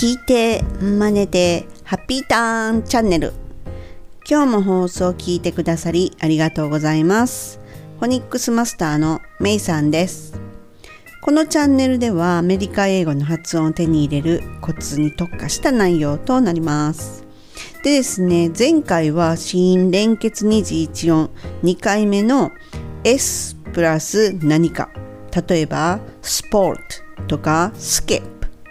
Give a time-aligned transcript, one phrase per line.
[0.00, 3.34] 聞いて真似てハッピーターンチャンネル。
[4.26, 7.60] 今日も放送を聞いてくださりありがとうございます。
[7.98, 10.40] フォニックスマスターのメイさんです。
[11.20, 17.26] このチャンネルではアメリカ英語の発音を手に入れるコツに特化した内容となります。
[17.84, 21.28] でですね前回は子音連結二次一音
[21.62, 22.52] 2回目の
[23.04, 24.88] S プラス何か。
[25.46, 26.76] 例えばスポー
[27.18, 28.22] トとかスケ。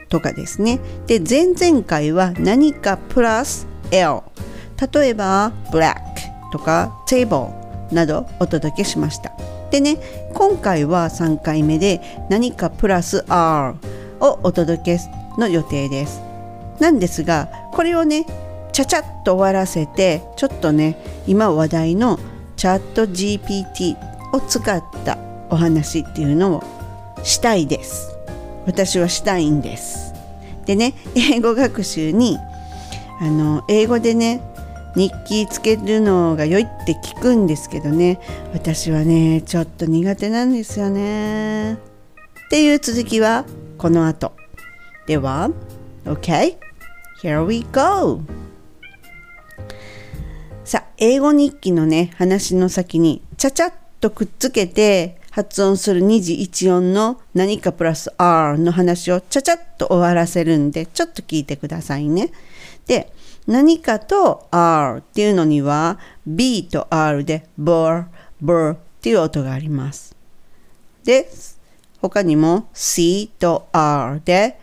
[0.09, 0.79] とかですね。
[1.07, 4.21] で前々回は何かプラス L
[4.93, 5.95] 例えば black
[6.51, 7.51] とか table
[7.93, 9.31] などお届けしました。
[9.71, 9.97] でね
[10.33, 13.75] 今回は3回目で何かプラス R
[14.19, 14.99] をお届け
[15.37, 16.21] の予定です。
[16.79, 18.25] なんですがこれをね
[18.71, 20.97] ちゃちゃっと終わらせてちょっとね
[21.27, 22.19] 今話題の
[22.55, 23.95] チャット GPT
[24.33, 25.17] を使った
[25.49, 26.63] お話っていうのを
[27.23, 28.18] したいです。
[28.65, 30.13] 私はしたいんです。
[30.65, 32.37] でね英語学習に
[33.19, 34.41] あの英語でね
[34.95, 38.19] 日記つけるのが良いって聞くんですけどね
[38.53, 41.73] 私はねちょっと苦手なんですよね。
[41.73, 41.77] っ
[42.49, 43.45] ていう続きは
[43.77, 44.33] この後。
[45.07, 45.49] では
[46.05, 46.57] OK
[47.21, 48.21] here we go.
[50.63, 62.31] さあ英語日記のね話の先にちゃちゃっとくっつけて発音する2次1音の何かプラス R の話をちゃちゃっと終わらせるんでちょっと聞いてくださいね。
[62.87, 63.13] で
[63.47, 68.05] 何かと R っていうのには B と R で BR、
[68.43, 70.15] BR っていう音があります。
[71.03, 71.29] で
[72.01, 74.59] 他にも C と R で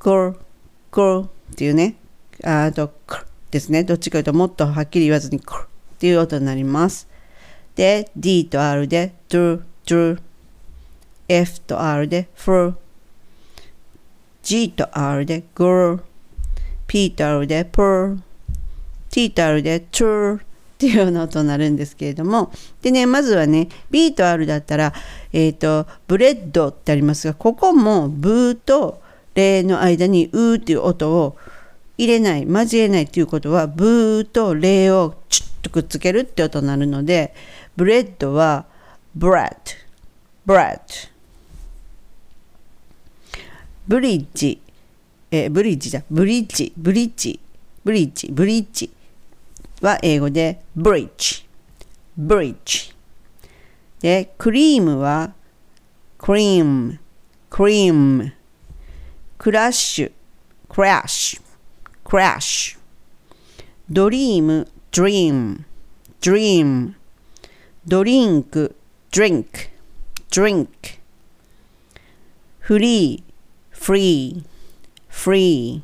[0.00, 0.36] GR、
[0.90, 1.96] GR っていうね
[2.44, 7.08] あと KR ですねどっちかというともっとはっきり言わずに KR っていう音になります。
[7.74, 10.18] で D と R で DR dr
[11.28, 12.74] F と R で fr
[14.42, 16.00] G と R で gr
[16.86, 18.18] P と R で pr
[19.10, 20.40] T と R で tur っ
[20.78, 22.52] ていうような音なるんですけれども
[22.82, 24.92] でねまずはね B と R だったら
[25.32, 29.00] えっ、ー、とブレッドってありますがここもブーと
[29.34, 31.36] レの間にうーっていう音を
[31.96, 37.32] 入れない交えないっていうことはブーとレをチュッとくっつけるって音になるので
[37.76, 38.66] ブレッドは
[39.16, 39.56] bread
[40.46, 40.80] bread
[43.86, 44.60] ブリッジ
[45.30, 47.40] えブリッジじゃブリッジブリッジ
[47.84, 48.90] ブリッジブリッジ
[49.80, 51.44] は英語で bridge
[52.18, 52.94] bridge
[54.00, 55.34] でクリームは
[56.18, 56.98] cream
[57.50, 58.32] cream
[59.38, 60.12] クラッシュ
[60.68, 61.40] crash
[62.04, 62.78] crash
[63.90, 65.64] ドリーム dream
[66.20, 66.94] dream
[67.86, 68.76] ドリンク
[69.12, 69.68] drink,
[70.30, 70.68] drink.
[72.60, 74.42] フリー、free,
[75.10, 75.82] free.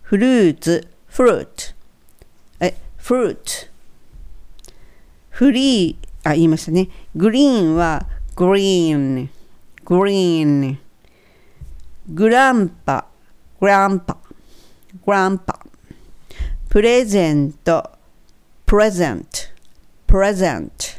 [0.00, 1.74] フルーツ、fruit.
[2.60, 3.68] え、fruit.
[5.28, 6.88] フリー、あ、言いましたね。
[7.14, 9.28] グリーンは green,
[9.84, 10.78] green.
[12.08, 13.04] グランパ、
[13.60, 15.60] grandpa、grandpa。
[16.70, 17.90] プレゼント、
[18.66, 19.52] present,
[20.06, 20.95] present.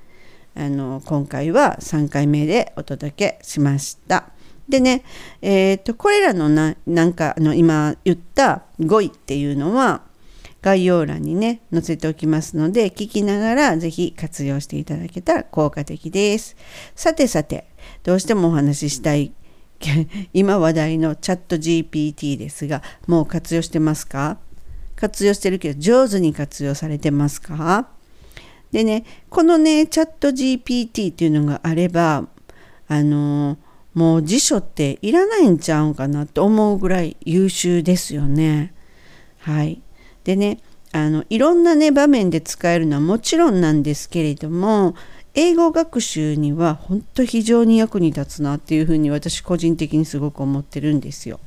[0.53, 4.29] あの、今回は3回目でお届けしました。
[4.69, 5.03] でね、
[5.41, 10.01] えーと、これらのななんかあの今言った語彙っていうのは
[10.61, 16.57] 概要欄にね載せておきますので聞きながら是非活用していただけたら効果的です。
[16.95, 17.67] さてさて
[18.03, 19.31] どうしてもお話ししたい
[20.33, 24.37] 今話題のチャット GPT ですがもう活用してますか？
[24.95, 27.87] 活用してるけど上手に活用されてますか？
[28.71, 32.27] でねこのねチャット GPT っていうのがあれば
[32.89, 33.66] あのー
[33.97, 38.71] もう辞書っていらないんちゃうんかなと思うぐらい優秀ですよね。
[39.39, 39.81] はい。
[40.23, 40.59] でね、
[40.91, 44.93] あのいろんなね場面で使えるのはもちろんなんですけれども
[45.33, 51.39] 英語学習には本当非常に役に立つなっていうふうに私個人的にすごく思ってるんですよ。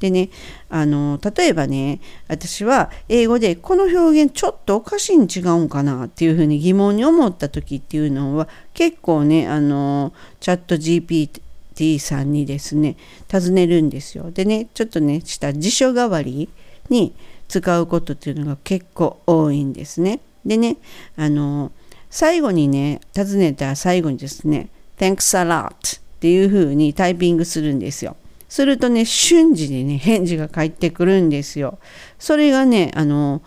[0.00, 0.30] でね
[0.70, 11.43] あの例えばね私は英語でこの表現ちょっとおかしいに違うんかなっていうふうに疑問に思った時っていうのは結構ねあのチャット GPT
[11.74, 12.96] D さんにですね
[13.28, 14.30] 尋ねるんですよ。
[14.30, 16.48] でねちょっとねした辞書代わり
[16.88, 17.14] に
[17.48, 20.20] 使うことっていうのが結構多いんですね。
[20.44, 20.76] でね
[21.16, 21.72] あの
[22.14, 24.68] 最後にね、尋ねた最後にですね、
[24.98, 28.14] Thanks a lot っていう風にタイピングするんですよ。
[28.48, 31.80] するとね、瞬時にね、返事が返ってくるんですよ。
[32.20, 33.42] それがね、あの、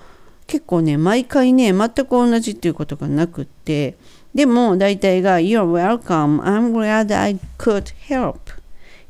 [0.48, 3.96] 結構ね、毎回ね、全く同じっていうことがなくって、
[4.38, 6.44] でも大体が You're welcome.
[6.44, 8.38] I'm glad I could help.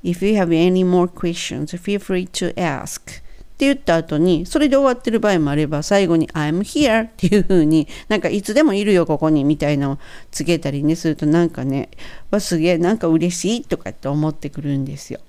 [0.02, 3.02] If you have any more questions, feel free to ask.
[3.02, 9.98] って言った後に、それで終わってる場合もあれば、最後に I'm here っていう風に、なんかいつでもいるよ、ここに、みたいなのを
[10.32, 11.90] つけたりね、するとなんかね、
[12.32, 15.20] わ、すげえ、なんか嬉しいとかって思ってくるんですよ。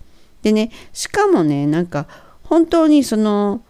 [0.42, 2.06] でね、しかもね、なんか
[2.44, 3.62] 本当にその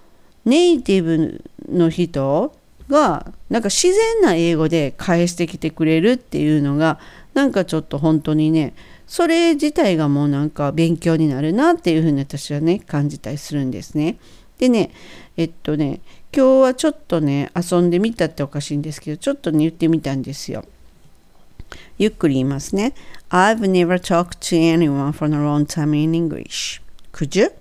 [0.44, 2.52] ネイティブの人
[2.88, 6.98] がなんか自然な英語で返してきてくれるっていうのが
[7.34, 8.74] なんかちょっと本当にね
[9.06, 14.18] それ自体がもうなんか勉強になるなっていうふうに私はね感じたりするんですね。
[14.58, 14.90] でね
[15.36, 16.00] えっとね
[16.34, 20.64] 今日はちょっとね遊んでみたっておかしいんですけどちょっとね言ってみたんですよ。
[21.98, 22.94] ゆっくり言いますね。
[23.30, 26.80] I've never talked to anyone for a long time in English.
[27.12, 27.52] Could you?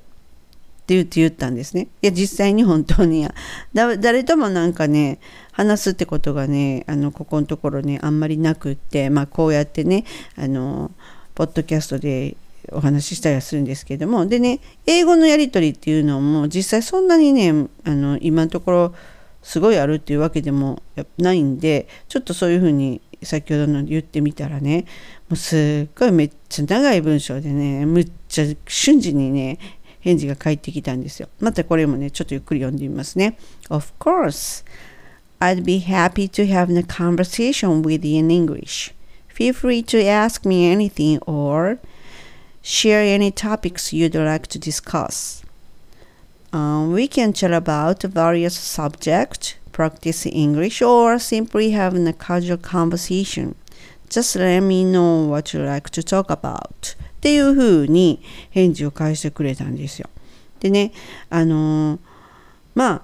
[0.88, 1.90] って言って言ったんですね。
[2.02, 3.28] いや、実際に本当に
[3.74, 5.20] 誰ともなんかね、
[5.52, 10.06] 話すってことがね、あの、ここのところね、あんまりなくって、まあ、こうやってね、
[10.38, 10.92] あの、
[11.36, 12.38] ポッドキャストで
[12.72, 18.96] お話ししたりはするんですけども、でね、英語のやり取りっていうのも、実際そんなにね、あの、今のところ、
[19.44, 20.82] すごいあるっていうわけでも
[21.18, 24.86] ないんで、ちょっとそういうふうに先ほどの言ってみたらね
[25.30, 29.58] もうすっごいめっちゃ長い文章でねむっちゃ瞬時にね
[30.01, 33.37] 返事が返ってきたんですよまたこれもねちょっとゆっくり読んでみますね
[33.71, 34.65] Of course
[35.41, 38.95] I'd be happy to have a conversation with you in English
[39.33, 41.79] Feel free to ask me anything or
[42.61, 45.43] share any topics you'd like to discuss.
[46.53, 53.55] Um, we can chat about various subjects practice English or simply having a casual conversation.
[54.11, 56.95] Just let me know what you like to talk about.
[57.18, 58.22] っていうふうに
[58.52, 60.10] 返事を返してくれたんですよ。
[60.60, 60.92] でね、
[61.30, 62.00] あのー、
[62.76, 63.02] まあ、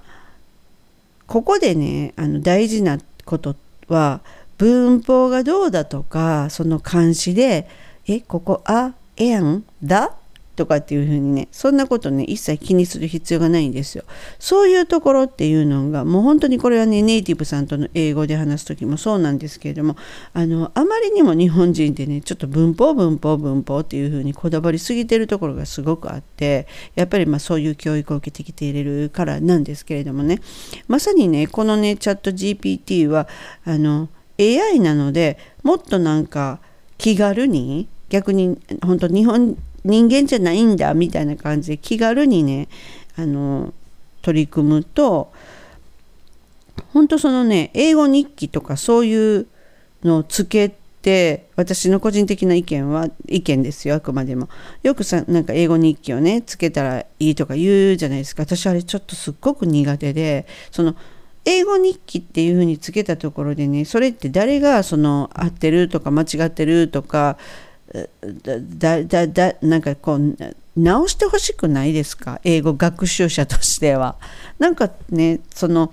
[1.27, 3.56] ここでね、あの大事なこと
[3.88, 4.21] は、
[4.57, 7.68] 文法がどうだとか、その漢詞で、
[8.07, 10.15] え、ここ、あ、えん、だ
[10.55, 14.03] とかっていうふうにねそんなことね一切気にする必要がないんですよ。
[14.39, 19.95] そういうところっていうのがもう本当にこれはねネイティブさんとの英語で話す時もそうなんですけれども
[20.33, 30.39] あのあまりにも日本人ってねちょっと文法文法文法っていうふうにこだわりすぎてるところがすごくあってやっぱりまあそういう教育を受けてきていれるからなんですけれどもね。
[30.88, 33.27] まさにねこのねチャット GPT は
[33.65, 34.09] あの
[34.39, 36.59] AI なのでもっとなんか
[36.97, 42.68] 気軽に逆に本当日本人人間じゃないんだみたいな感じで気軽にね
[43.15, 43.74] あの
[44.21, 45.31] 取り組むと
[46.94, 49.47] 本当そのね英語日記とかそういう
[50.03, 54.50] のをつけて私の個人的な意見は意見ですよあくまでも。
[54.83, 58.44] よくさなんか英語日記をねつけたらいいとか言うじゃないですか。
[58.44, 60.95] 私あれちょっとすっごく苦手でその
[61.45, 67.38] 英語日記っていうふうにつけたところでねそれって誰がその合ってるとか間違ってるとか
[67.93, 70.35] だだだなんかこう
[70.75, 72.41] 直してほしくないですか？
[72.43, 74.17] 英語学習者としては。
[74.57, 75.91] なんかねその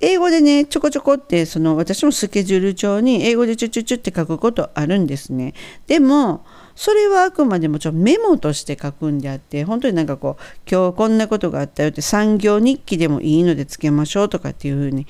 [0.00, 5.54] 英語でねちょこちょこってその私もスケジュール帳に英語でチュチュチュって書くことあるんですね。
[5.86, 15.06] でもそれはあくまでもちょメモとして書くんであって本当になんかこう今日こんなことがあったよって産業日記でもいいのでつけましょうとかっていうふうに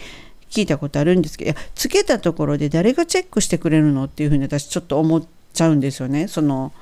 [0.51, 5.32] 聞いたことあるんですけどいやつけたところで誰がチェックしてくれるのっていうふうに私ちょっと思って。
[5.53, 6.29] ちゃうんですよね。
[6.29, 6.73] その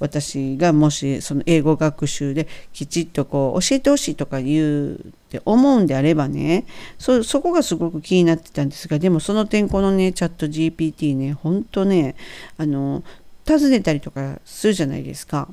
[0.00, 6.64] 私がもしその英語学習できちっとこう教えてほしいとか言うって思うんであればね
[6.98, 12.16] そこがすごく気になってたんですがでもその点このねチャット GPT ねほんとね
[12.56, 13.04] あの
[13.44, 15.48] 尋ねたりとかするじゃないですか。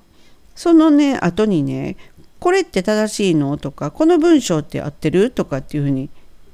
[0.55, 1.97] そのね後にね
[2.39, 6.09] これって正しいのとかこの文章って合ってるとかっていうふうに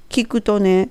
[0.10, 0.90] 聞くとね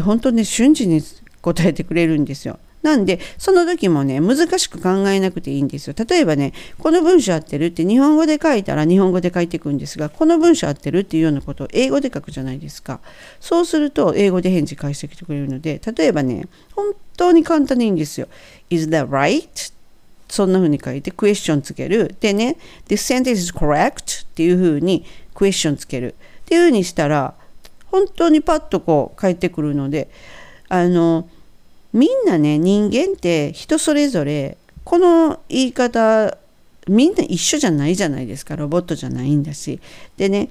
[0.00, 1.02] 本当ね瞬時に
[1.42, 2.60] 答えてくれるんですよ。
[2.82, 5.94] なんで、その時もね、難しく考えなくていいんですよ。
[6.08, 13.00] 例えばね、この文章合ってるって日本語で書いたら日本語で書いていくんですが、この文章合ってるっていうようなことを英語で書くじゃないですか。
[13.40, 18.28] そうすると、英語で返事返してきてくれるので、例えばね、本当に簡単でいいんですよ。
[18.70, 19.72] Is that right?
[20.28, 22.14] そんな風に書いて、クエスチョンつける。
[22.20, 22.56] でね、
[22.86, 24.24] This sentence is correct?
[24.24, 25.04] っていう風に
[25.34, 26.14] クエスチョンつける。
[26.42, 27.34] っていう風にしたら、
[27.86, 30.08] 本当にパッとこう返ってくるので、
[30.68, 31.28] あの、
[31.92, 36.36] みんなね人間って人それぞれこの言い方
[36.88, 39.80] みんな一緒じゃないじゃないですかロボットじゃないんだし。
[40.16, 40.50] でね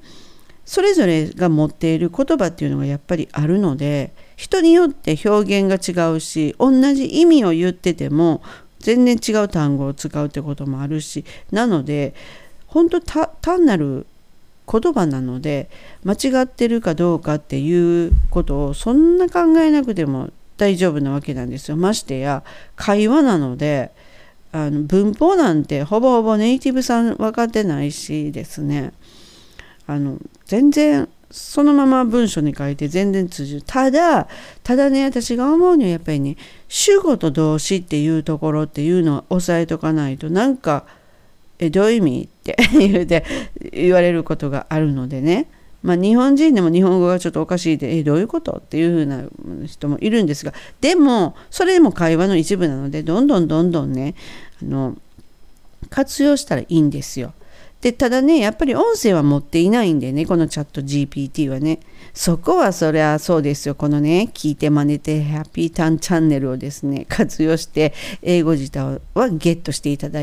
[0.66, 8.42] それぞれが持っている言葉っていうのがやっぱりあるので人によって表現が違うし同じ意味を言ってても
[8.80, 11.26] 全然違う単語を使うってこともあるし。
[11.52, 12.14] なので
[12.68, 14.06] 本当単なる
[14.70, 15.70] 言葉なので
[16.04, 21.78] 間違ってるかどうかっていうことをそんな考えなくても大丈夫なわけなんですよ。
[21.78, 22.44] ましてや
[22.76, 23.92] 会話なので
[24.52, 28.94] あの文法なんてほぼほぼネイティブさん分かってないしですね。
[29.86, 33.62] あの全然そのまま文章に書いて全然通じる。
[33.62, 34.28] ただ
[34.64, 36.38] ただね私が思うにはやっぱりね
[36.68, 40.86] 主語と動詞っていうところっていうのは押さえとかないとなんか
[41.60, 43.24] えどういう意味って 言うて
[43.74, 45.48] 言われることがあるのでね。
[45.88, 48.58] まあ、日本人でも日本語がちょっとおかしいでえどういうこと？
[48.58, 49.24] っていうふうな
[49.66, 54.14] 人もいるんですがでもそれでも会話の一部なのでどんどんどんどんね
[54.62, 54.98] あの
[55.90, 57.32] 活用したらいいんですよ。
[57.80, 61.80] でただねやっぱり音声は持っていないんでねこのチャット GPT はね
[62.14, 70.22] そこはそりゃそうですよこのね聞いて真似てハッピーターンチャンネルをですね活用して英語自体はゲットしていただ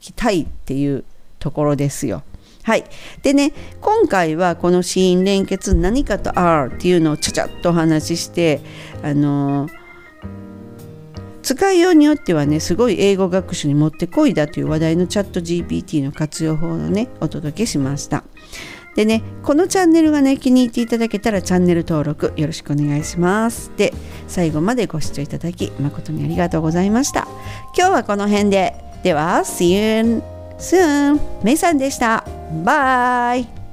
[0.00, 1.04] きたいっていう
[1.38, 2.24] ところですよ。
[2.66, 2.84] はい。
[3.22, 8.60] でね、今回はこの死因連結何かと R っていうのをちゃちゃっとお話しして、
[9.04, 9.68] あの
[11.44, 18.24] 使いようによってはね、すごい英語学習にもってこいだという話題のチャット GPT の活用法をね、お届けしました。
[18.96, 23.70] でね、このチャンネルがね、気に入っていただけたらチャンネル登録よろしくお願いします。
[23.76, 23.94] で、
[24.26, 27.28] 最後までご視聴いただき誠にありがとうございました。
[27.78, 28.74] 今日はこの辺で。
[29.04, 30.20] では、See you
[30.58, 31.20] soon!
[31.44, 32.35] メイさんでした。
[32.64, 33.65] バイ